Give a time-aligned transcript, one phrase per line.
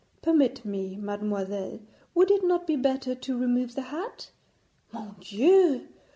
[0.23, 1.79] 'Permit me, mademoiselle,
[2.15, 4.31] would it not be better to remove the hat?
[4.91, 5.89] Mon Dieu!